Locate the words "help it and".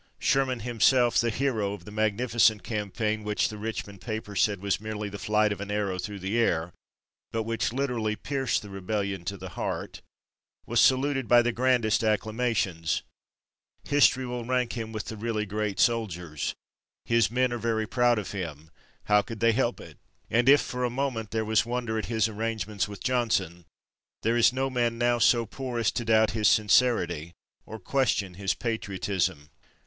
19.51-20.49